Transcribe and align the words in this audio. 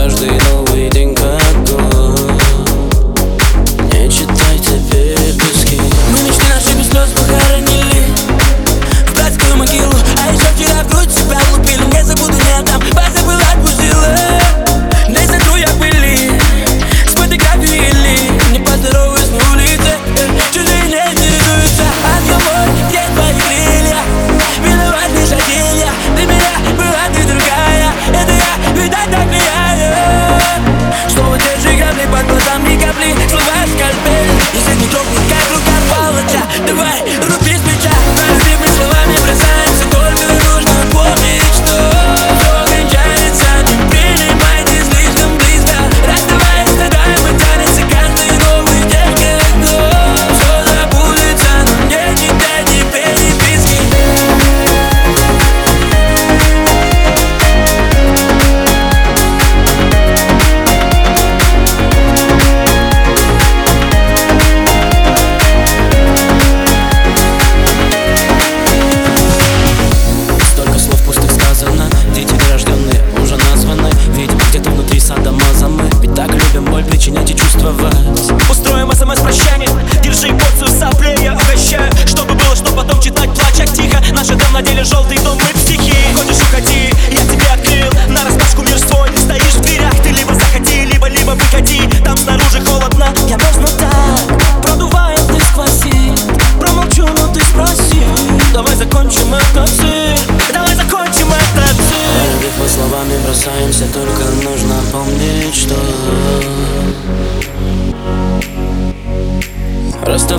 каждой 0.00 0.30
ночью. 0.30 0.59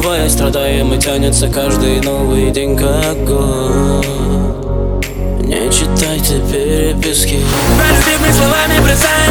Расставаясь, 0.02 0.32
страдаем 0.32 0.94
и 0.94 1.00
тянется 1.00 1.48
каждый 1.48 2.02
новый 2.02 2.52
день 2.52 2.76
как 2.76 3.24
год. 3.24 4.06
Не 5.42 5.70
читайте 5.72 6.42
переписки. 6.52 7.40
По 7.78 7.86
любимыми 7.96 8.32
словами 8.32 8.80
бросаемся 8.80 9.31